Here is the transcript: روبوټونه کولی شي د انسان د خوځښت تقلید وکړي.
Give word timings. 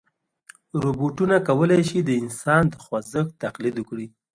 روبوټونه 0.83 1.35
کولی 1.47 1.81
شي 1.89 1.99
د 2.03 2.09
انسان 2.21 2.63
د 2.69 2.73
خوځښت 2.83 3.29
تقلید 3.43 3.75
وکړي. 3.77 4.07